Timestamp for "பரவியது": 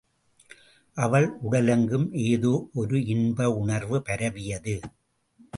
4.01-4.79